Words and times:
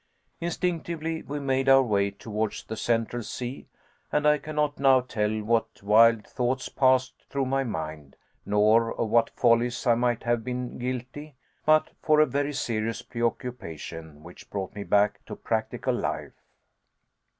Instinctively 0.39 1.21
we 1.21 1.39
made 1.39 1.69
our 1.69 1.83
way 1.83 2.09
towards 2.09 2.63
the 2.63 2.75
Central 2.75 3.21
Sea, 3.21 3.67
and 4.11 4.27
I 4.27 4.39
cannot 4.39 4.79
now 4.79 5.01
tell 5.01 5.29
what 5.43 5.83
wild 5.83 6.25
thoughts 6.25 6.69
passed 6.69 7.23
through 7.29 7.45
my 7.45 7.63
mind, 7.63 8.15
nor 8.43 8.95
of 8.99 9.09
what 9.09 9.29
follies 9.29 9.85
I 9.85 9.93
might 9.93 10.23
have 10.23 10.43
been 10.43 10.79
guilty, 10.79 11.35
but 11.67 11.91
for 12.01 12.19
a 12.19 12.25
very 12.25 12.53
serious 12.53 13.03
preoccupation 13.03 14.23
which 14.23 14.49
brought 14.49 14.73
me 14.73 14.83
back 14.83 15.23
to 15.27 15.35
practical 15.35 15.93
life. 15.93 16.33